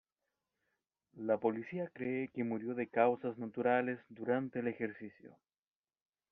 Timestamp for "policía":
1.37-1.87